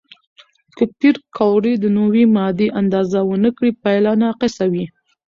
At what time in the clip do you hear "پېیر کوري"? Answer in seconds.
0.97-1.73